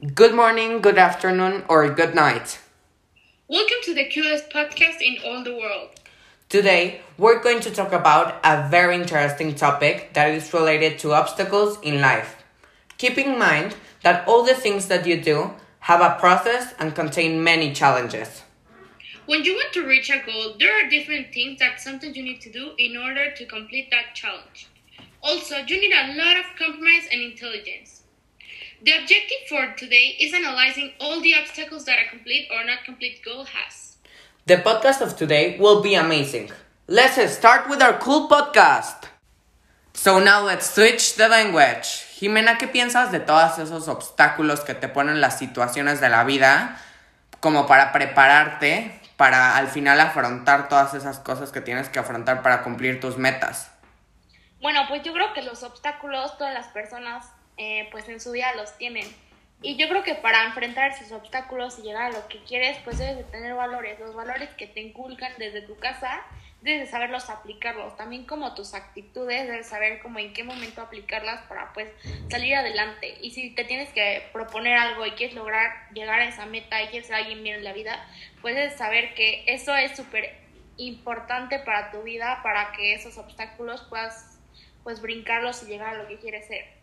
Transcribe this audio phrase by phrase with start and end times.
[0.00, 2.58] Good morning, good afternoon, or good night.
[3.48, 5.90] Welcome to the coolest podcast in all the world.
[6.48, 11.78] Today, we're going to talk about a very interesting topic that is related to obstacles
[11.82, 12.42] in life.
[12.96, 15.50] Keep in mind that all the things that you do
[15.80, 18.40] have a process and contain many challenges.
[19.26, 22.40] When you want to reach a goal, there are different things that sometimes you need
[22.40, 24.66] to do in order to complete that challenge.
[25.22, 27.99] Also, you need a lot of compromise and intelligence.
[28.82, 33.20] The objective for today is analyzing all the obstacles that a complete or not complete
[33.22, 33.98] goal has.
[34.46, 36.50] The podcast of today will be amazing.
[36.88, 39.04] Let's start with our cool podcast.
[39.92, 42.06] So now let's switch the language.
[42.16, 46.80] Jimena, ¿qué piensas de todos esos obstáculos que te ponen las situaciones de la vida
[47.40, 52.62] como para prepararte para al final afrontar todas esas cosas que tienes que afrontar para
[52.62, 53.70] cumplir tus metas?
[54.62, 57.26] Bueno, pues yo creo que los obstáculos todas las personas
[57.62, 59.06] eh, pues en su vida los tienen.
[59.60, 62.96] Y yo creo que para enfrentar esos obstáculos y llegar a lo que quieres, pues
[62.96, 66.22] debes de tener valores, los valores que te inculcan desde tu casa,
[66.62, 71.42] debes de saberlos aplicarlos, también como tus actitudes, debes saber como en qué momento aplicarlas
[71.48, 71.90] para pues
[72.30, 73.18] salir adelante.
[73.20, 76.86] Y si te tienes que proponer algo y quieres lograr llegar a esa meta y
[76.86, 78.08] quieres ser alguien bien en la vida,
[78.40, 80.34] pues debes saber que eso es súper
[80.78, 84.38] importante para tu vida, para que esos obstáculos puedas
[84.82, 86.79] pues brincarlos y llegar a lo que quieres ser.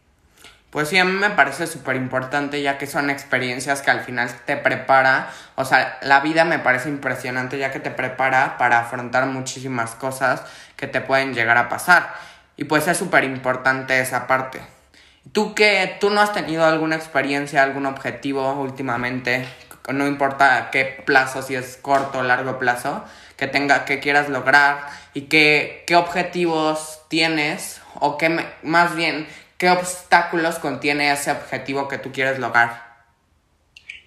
[0.77, 4.29] Pues sí, a mí me parece súper importante ya que son experiencias que al final
[4.45, 9.25] te prepara, o sea, la vida me parece impresionante ya que te prepara para afrontar
[9.25, 10.43] muchísimas cosas
[10.75, 12.13] que te pueden llegar a pasar.
[12.57, 14.61] Y pues es súper importante esa parte.
[15.31, 19.47] ¿Tú que tú no has tenido alguna experiencia, algún objetivo últimamente,
[19.91, 23.03] no importa qué plazo, si es corto o largo plazo,
[23.35, 29.71] que tenga, que quieras lograr y que, qué objetivos tienes o qué más bien ¿Qué
[29.71, 32.85] obstáculos contiene ese objetivo que tú quieres lograr?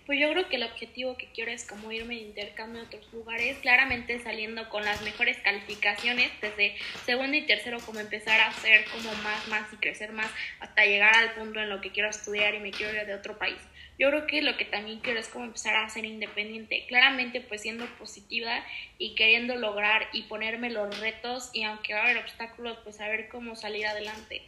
[0.07, 3.13] Pues yo creo que el objetivo que quiero es como irme de intercambio a otros
[3.13, 8.85] lugares, claramente saliendo con las mejores calificaciones, desde segundo y tercero como empezar a hacer
[8.93, 10.31] como más, más y crecer más
[10.61, 13.37] hasta llegar al punto en lo que quiero estudiar y me quiero ir de otro
[13.37, 13.59] país.
[13.99, 17.63] Yo creo que lo que también quiero es como empezar a ser independiente, claramente pues
[17.63, 18.65] siendo positiva
[18.99, 23.29] y queriendo lograr y ponerme los retos y aunque va a haber obstáculos pues saber
[23.29, 24.43] cómo salir adelante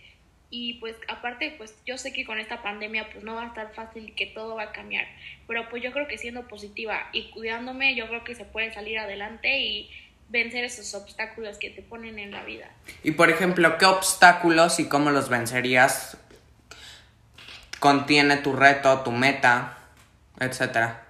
[0.55, 3.73] y pues aparte pues yo sé que con esta pandemia pues no va a estar
[3.75, 5.07] fácil y que todo va a cambiar,
[5.47, 8.99] pero pues yo creo que siendo positiva y cuidándome yo creo que se puede salir
[8.99, 9.91] adelante y
[10.29, 12.71] vencer esos obstáculos que te ponen en la vida.
[13.03, 16.19] Y por ejemplo, ¿qué obstáculos y cómo los vencerías
[17.81, 19.79] contiene tu reto, tu meta,
[20.39, 21.07] etcétera?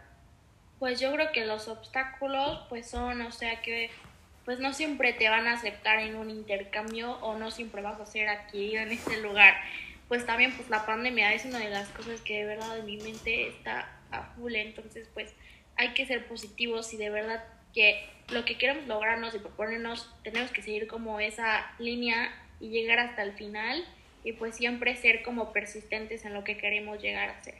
[0.78, 3.90] Pues yo creo que los obstáculos pues son, o sea, que
[4.44, 8.06] pues no siempre te van a aceptar en un intercambio o no siempre vas a
[8.06, 9.54] ser aquí en este lugar.
[10.08, 12.98] Pues también pues la pandemia es una de las cosas que de verdad en mi
[12.98, 15.32] mente está a full, entonces pues
[15.76, 20.50] hay que ser positivos y de verdad que lo que queremos lograrnos y proponernos tenemos
[20.50, 22.30] que seguir como esa línea
[22.60, 23.84] y llegar hasta el final
[24.24, 27.54] y pues siempre ser como persistentes en lo que queremos llegar a ser.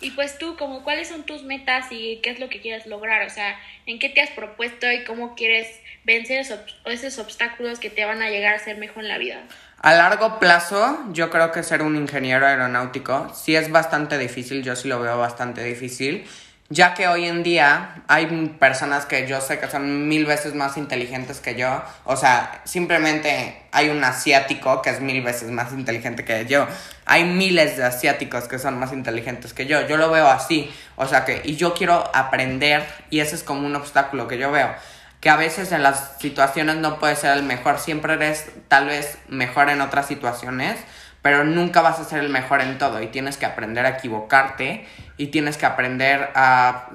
[0.00, 3.26] Y pues tú, como cuáles son tus metas y qué es lo que quieres lograr,
[3.26, 5.68] o sea, en qué te has propuesto y cómo quieres
[6.04, 9.42] vencer esos, esos obstáculos que te van a llegar a ser mejor en la vida.
[9.80, 14.76] A largo plazo, yo creo que ser un ingeniero aeronáutico sí es bastante difícil, yo
[14.76, 16.26] sí lo veo bastante difícil
[16.68, 18.26] ya que hoy en día hay
[18.58, 23.62] personas que yo sé que son mil veces más inteligentes que yo, o sea, simplemente
[23.70, 26.66] hay un asiático que es mil veces más inteligente que yo,
[27.04, 31.06] hay miles de asiáticos que son más inteligentes que yo, yo lo veo así, o
[31.06, 34.74] sea que, y yo quiero aprender, y ese es como un obstáculo que yo veo,
[35.20, 39.18] que a veces en las situaciones no puedes ser el mejor, siempre eres tal vez
[39.28, 40.78] mejor en otras situaciones,
[41.22, 44.86] pero nunca vas a ser el mejor en todo y tienes que aprender a equivocarte
[45.16, 46.90] y tienes que aprender a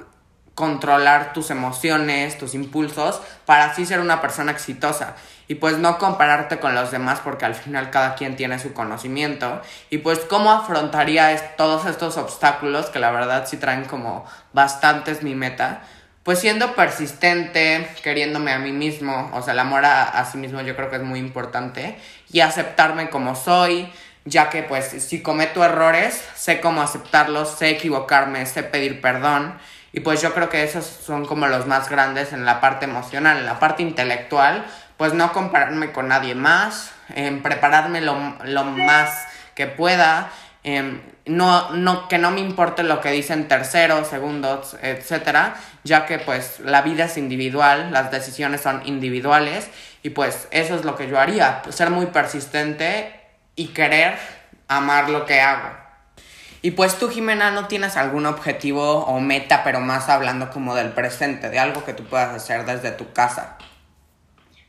[0.56, 5.16] controlar tus emociones, tus impulsos, para así ser una persona exitosa.
[5.48, 9.62] Y pues no compararte con los demás porque al final cada quien tiene su conocimiento.
[9.90, 15.36] Y pues cómo afrontaría todos estos obstáculos que la verdad sí traen como bastantes mi
[15.36, 15.82] meta.
[16.24, 20.62] Pues siendo persistente, queriéndome a mí mismo, o sea, el amor a, a sí mismo
[20.62, 21.98] yo creo que es muy importante.
[22.32, 23.92] Y aceptarme como soy,
[24.26, 29.58] ya que pues si cometo errores, sé cómo aceptarlos, sé equivocarme, sé pedir perdón.
[29.94, 33.40] Y pues yo creo que esos son como los más grandes en la parte emocional,
[33.40, 34.66] en la parte intelectual,
[34.96, 40.30] pues no compararme con nadie más, em, prepararme lo, más que pueda,
[40.64, 46.20] em, no, no, que no me importe lo que dicen terceros, segundos, etcétera, ya que
[46.20, 49.70] pues la vida es individual, las decisiones son individuales
[50.04, 53.21] y pues eso es lo que yo haría, ser muy persistente
[53.56, 54.18] y querer
[54.68, 55.82] amar lo que hago.
[56.64, 60.92] Y pues tú, Jimena, ¿no tienes algún objetivo o meta, pero más hablando como del
[60.92, 63.58] presente, de algo que tú puedas hacer desde tu casa?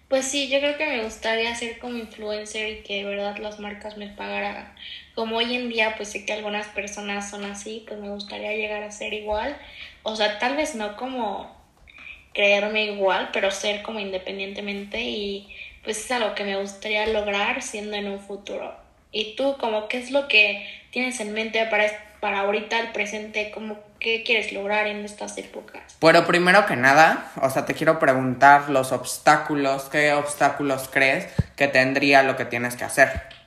[0.08, 3.60] Pues sí, yo creo que me gustaría ser como influencer y que de verdad las
[3.60, 4.74] marcas me pagaran.
[5.14, 8.82] Como hoy en día, pues sé que algunas personas son así, pues me gustaría llegar
[8.82, 9.56] a ser igual.
[10.02, 11.54] O sea, tal vez no como
[12.34, 17.96] creerme igual, pero ser como independientemente y pues es algo que me gustaría lograr siendo
[17.96, 18.74] en un futuro.
[19.10, 21.86] ¿Y tú, como qué es lo que tienes en mente para,
[22.20, 23.50] para ahorita, el presente?
[23.52, 25.96] Como qué quieres lograr en estas épocas?
[26.00, 31.68] Bueno, primero que nada, o sea, te quiero preguntar los obstáculos, ¿qué obstáculos crees que
[31.68, 33.41] tendría lo que tienes que hacer?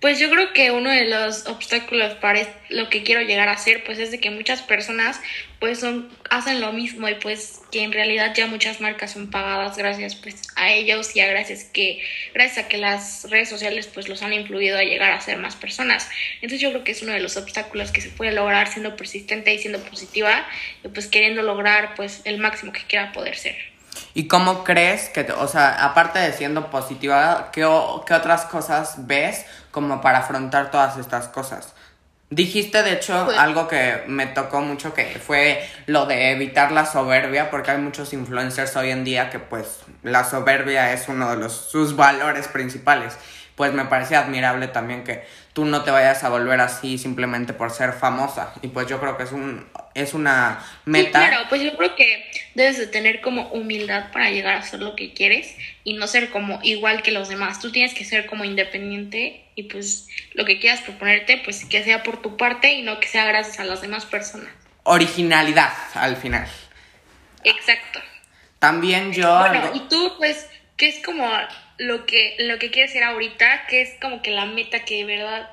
[0.00, 3.82] Pues yo creo que uno de los obstáculos para lo que quiero llegar a hacer,
[3.82, 5.20] pues es de que muchas personas
[5.58, 9.76] pues son, hacen lo mismo y pues que en realidad ya muchas marcas son pagadas
[9.76, 12.00] gracias pues a ellos y a gracias que,
[12.32, 15.56] gracias a que las redes sociales pues los han influido a llegar a ser más
[15.56, 16.08] personas.
[16.36, 19.52] Entonces yo creo que es uno de los obstáculos que se puede lograr siendo persistente
[19.52, 20.46] y siendo positiva
[20.84, 23.67] y pues queriendo lograr pues el máximo que quiera poder ser.
[24.18, 27.60] ¿Y cómo crees que, o sea, aparte de siendo positiva, ¿qué,
[28.04, 31.72] qué otras cosas ves como para afrontar todas estas cosas?
[32.28, 36.84] Dijiste, de hecho, Pues- algo que me tocó mucho, que fue lo de evitar la
[36.84, 41.36] soberbia, porque hay muchos influencers hoy en día que pues la soberbia es uno de
[41.36, 43.16] los, sus valores principales.
[43.58, 47.70] Pues me parece admirable también que tú no te vayas a volver así simplemente por
[47.72, 48.54] ser famosa.
[48.62, 51.20] Y pues yo creo que es, un, es una meta.
[51.20, 54.78] Sí, claro, pues yo creo que debes de tener como humildad para llegar a hacer
[54.80, 57.58] lo que quieres y no ser como igual que los demás.
[57.60, 62.04] Tú tienes que ser como independiente y pues lo que quieras proponerte, pues que sea
[62.04, 64.50] por tu parte y no que sea gracias a las demás personas.
[64.84, 66.46] Originalidad al final.
[67.42, 67.98] Exacto.
[68.60, 69.36] También yo...
[69.38, 71.28] Bueno, algo- y tú pues, ¿qué es como
[71.76, 73.66] lo que, lo que quieres hacer ahorita?
[73.66, 75.50] ¿Qué es como que la meta que de verdad...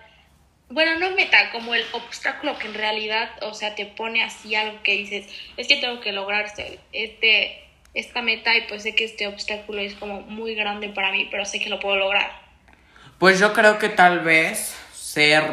[0.70, 4.82] Bueno, no meta, como el obstáculo que en realidad, o sea, te pone así algo
[4.82, 5.28] que dices,
[5.58, 7.64] es que tengo que lograr este, este,
[7.94, 11.46] esta meta y pues sé que este obstáculo es como muy grande para mí, pero
[11.46, 12.32] sé que lo puedo lograr.
[13.20, 15.44] Pues yo creo que tal vez ser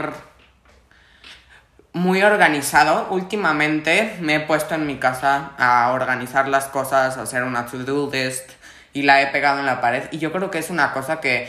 [1.93, 3.09] muy organizado.
[3.11, 8.11] Últimamente me he puesto en mi casa a organizar las cosas, a hacer una to-do
[8.11, 8.51] list
[8.93, 10.05] y la he pegado en la pared.
[10.11, 11.49] Y yo creo que es una cosa que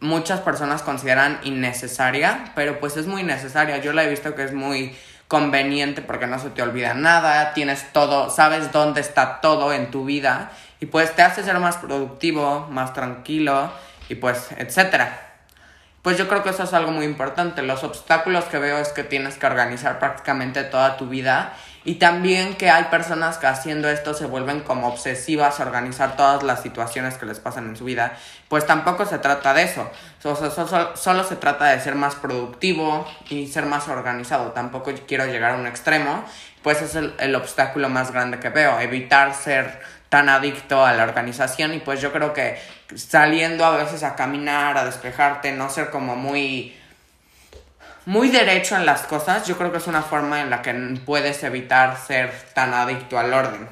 [0.00, 3.78] muchas personas consideran innecesaria, pero pues es muy necesaria.
[3.78, 4.96] Yo la he visto que es muy
[5.28, 10.04] conveniente porque no se te olvida nada, tienes todo, sabes dónde está todo en tu
[10.04, 13.72] vida y pues te hace ser más productivo, más tranquilo
[14.08, 15.20] y pues etcétera.
[16.02, 17.62] Pues yo creo que eso es algo muy importante.
[17.62, 22.54] Los obstáculos que veo es que tienes que organizar prácticamente toda tu vida y también
[22.54, 27.14] que hay personas que haciendo esto se vuelven como obsesivas a organizar todas las situaciones
[27.18, 28.16] que les pasan en su vida.
[28.48, 29.90] Pues tampoco se trata de eso.
[30.22, 34.52] O sea, so- so- solo se trata de ser más productivo y ser más organizado.
[34.52, 36.24] Tampoco quiero llegar a un extremo.
[36.62, 38.80] Pues es el obstáculo más grande que veo.
[38.80, 42.58] Evitar ser tan adicto a la organización y pues yo creo que
[42.94, 46.78] saliendo a veces a caminar, a despejarte, no ser como muy
[48.06, 50.72] muy derecho en las cosas, yo creo que es una forma en la que
[51.04, 53.68] puedes evitar ser tan adicto al orden.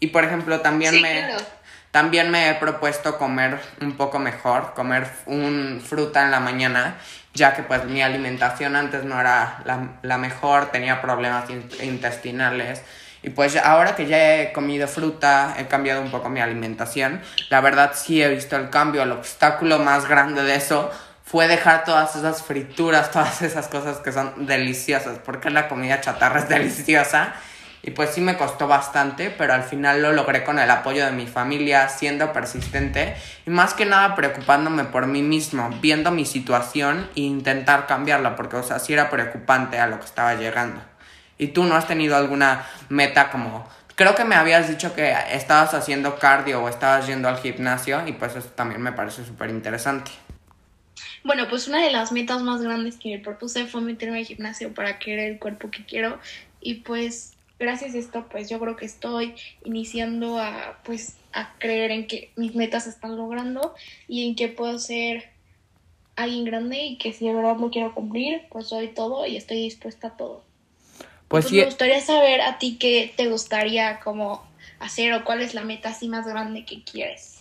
[0.00, 1.44] Y por ejemplo, también Sí, me claro.
[1.90, 6.96] también me he propuesto comer un poco mejor, comer un fruta en la mañana,
[7.34, 12.82] ya que pues mi alimentación antes no era la, la mejor, tenía problemas in- intestinales.
[13.22, 17.60] Y pues ahora que ya he comido fruta, he cambiado un poco mi alimentación, la
[17.60, 19.02] verdad sí he visto el cambio.
[19.02, 20.90] El obstáculo más grande de eso
[21.30, 26.40] fue dejar todas esas frituras, todas esas cosas que son deliciosas, porque la comida chatarra
[26.40, 27.34] es deliciosa.
[27.80, 31.12] Y pues sí me costó bastante, pero al final lo logré con el apoyo de
[31.12, 33.14] mi familia, siendo persistente
[33.46, 38.56] y más que nada preocupándome por mí mismo, viendo mi situación e intentar cambiarla, porque
[38.56, 40.80] o sea, sí era preocupante a lo que estaba llegando.
[41.38, 43.66] ¿Y tú no has tenido alguna meta como...
[43.94, 48.12] Creo que me habías dicho que estabas haciendo cardio o estabas yendo al gimnasio y
[48.12, 50.10] pues eso también me parece súper interesante.
[51.24, 54.72] Bueno, pues una de las metas más grandes que me propuse fue meterme al gimnasio
[54.74, 56.18] para querer el cuerpo que quiero
[56.60, 59.34] y pues gracias a esto pues yo creo que estoy
[59.64, 63.74] iniciando a pues a creer en que mis metas se están logrando
[64.06, 65.30] y en que puedo ser
[66.16, 69.58] alguien grande y que si de verdad lo quiero cumplir pues soy todo y estoy
[69.62, 70.44] dispuesta a todo.
[71.28, 74.46] Pues Pues sí, me gustaría saber a ti qué te gustaría como
[74.80, 77.37] hacer o cuál es la meta así más grande que quieres.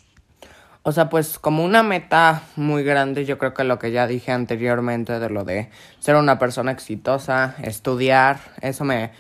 [0.88, 4.32] O sea, pues como una meta muy grande, yo creo que lo que ya dije
[4.32, 9.12] anteriormente de lo de ser una persona exitosa, estudiar, eso me,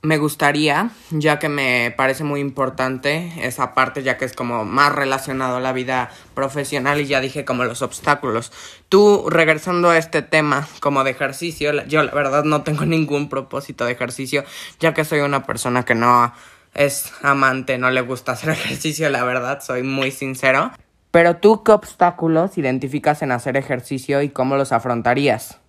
[0.00, 4.94] me gustaría, ya que me parece muy importante esa parte, ya que es como más
[4.94, 8.50] relacionado a la vida profesional y ya dije como los obstáculos.
[8.88, 13.84] Tú, regresando a este tema como de ejercicio, yo la verdad no tengo ningún propósito
[13.84, 14.42] de ejercicio,
[14.80, 16.32] ya que soy una persona que no
[16.72, 20.72] es amante, no le gusta hacer ejercicio, la verdad, soy muy sincero.
[21.14, 25.60] Pero tú, ¿qué obstáculos identificas en hacer ejercicio y cómo los afrontarías?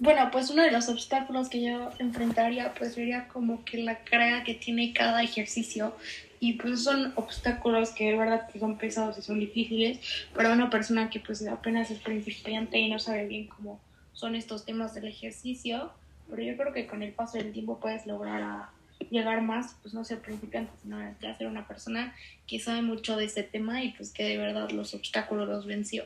[0.00, 4.42] Bueno, pues uno de los obstáculos que yo enfrentaría pues sería como que la carga
[4.42, 5.94] que tiene cada ejercicio
[6.40, 10.00] y pues son obstáculos que de verdad pues, son pesados y son difíciles
[10.34, 13.78] para una persona que pues apenas es principiante y no sabe bien cómo
[14.14, 15.92] son estos temas del ejercicio,
[16.28, 18.70] pero yo creo que con el paso del tiempo puedes lograr a
[19.10, 22.14] llegar más, pues no ser principiante, sino ya ser una persona
[22.46, 26.04] que sabe mucho de ese tema y pues que de verdad los obstáculos los venció.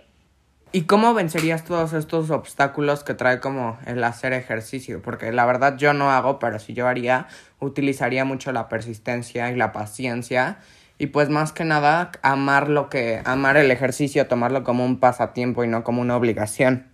[0.72, 5.02] ¿Y cómo vencerías todos estos obstáculos que trae como el hacer ejercicio?
[5.02, 7.26] Porque la verdad yo no hago, pero si yo haría,
[7.58, 10.58] utilizaría mucho la persistencia y la paciencia.
[10.96, 15.64] Y pues más que nada, amar lo que, amar el ejercicio, tomarlo como un pasatiempo
[15.64, 16.86] y no como una obligación.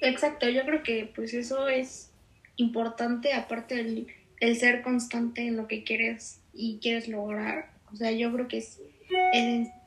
[0.00, 2.10] Exacto, yo creo que pues eso es
[2.56, 4.08] importante, aparte del
[4.42, 7.70] el ser constante en lo que quieres y quieres lograr.
[7.92, 8.80] O sea, yo creo que es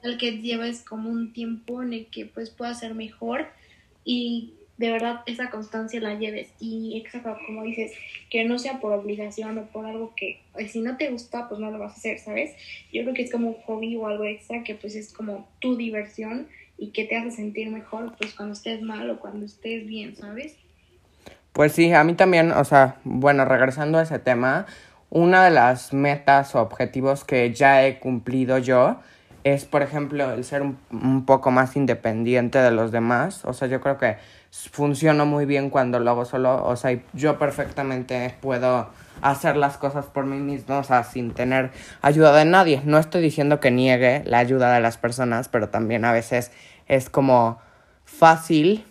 [0.01, 3.47] el que lleves como un tiempo en el que pues puedas ser mejor
[4.05, 6.53] y de verdad esa constancia la lleves.
[6.61, 7.91] Y exacto como dices
[8.29, 11.59] que no sea por obligación o por algo que pues, si no te gusta pues
[11.59, 12.55] no lo vas a hacer sabes
[12.93, 15.75] yo creo que es como un hobby o algo extra que pues es como tu
[15.75, 16.47] diversión
[16.77, 20.55] y que te hace sentir mejor pues cuando estés mal o cuando estés bien sabes
[21.55, 24.67] pues sí a mí también o sea bueno regresando a ese tema
[25.09, 28.99] una de las metas o objetivos que ya he cumplido yo
[29.45, 33.45] es, por ejemplo, el ser un, poco más independiente de los demás.
[33.45, 34.17] O sea, yo creo que
[34.49, 36.65] funciona muy bien cuando lo hago solo.
[36.65, 38.89] O sea, yo perfectamente puedo
[39.21, 41.69] hacer las cosas por mí mismo, o sea, sin tener
[42.01, 42.81] ayuda de nadie.
[42.85, 46.51] No estoy diciendo que niegue la ayuda de las personas, pero también a veces
[46.87, 47.59] es como
[48.03, 48.83] fácil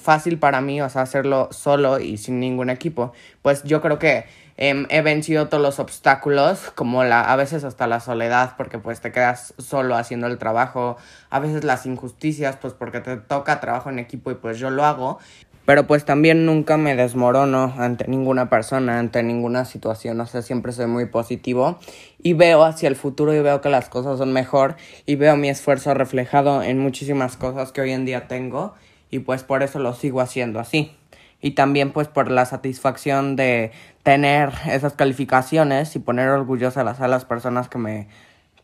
[0.00, 3.12] fácil para mí, o sea, hacerlo solo y sin ningún equipo.
[3.42, 4.24] Pues yo creo que
[4.60, 9.00] Em, he vencido todos los obstáculos, como la, a veces hasta la soledad, porque pues
[9.00, 10.96] te quedas solo haciendo el trabajo,
[11.30, 14.84] a veces las injusticias, pues porque te toca trabajo en equipo y pues yo lo
[14.84, 15.20] hago.
[15.64, 20.72] Pero pues también nunca me desmorono ante ninguna persona, ante ninguna situación, o sea, siempre
[20.72, 21.78] soy muy positivo
[22.20, 24.74] y veo hacia el futuro y veo que las cosas son mejor
[25.06, 28.74] y veo mi esfuerzo reflejado en muchísimas cosas que hoy en día tengo
[29.10, 30.94] y pues por eso lo sigo haciendo así.
[31.40, 33.70] Y también pues por la satisfacción de
[34.02, 38.08] tener esas calificaciones y poner orgullosas a las personas que me,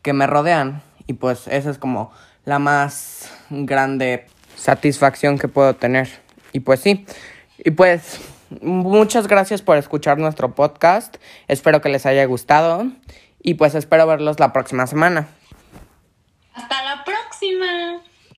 [0.01, 0.81] que me rodean.
[1.07, 2.11] Y pues esa es como
[2.43, 4.25] la más grande
[4.55, 6.09] satisfacción que puedo tener.
[6.51, 7.05] Y pues sí.
[7.57, 8.19] Y pues
[8.61, 11.15] muchas gracias por escuchar nuestro podcast.
[11.47, 12.87] Espero que les haya gustado.
[13.41, 15.27] Y pues espero verlos la próxima semana